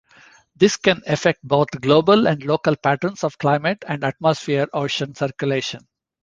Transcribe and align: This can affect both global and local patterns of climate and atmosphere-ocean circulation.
This 0.55 0.77
can 0.77 1.03
affect 1.05 1.43
both 1.47 1.79
global 1.79 2.25
and 2.27 2.43
local 2.43 2.75
patterns 2.75 3.23
of 3.23 3.37
climate 3.37 3.85
and 3.87 4.03
atmosphere-ocean 4.03 5.13
circulation. 5.13 5.87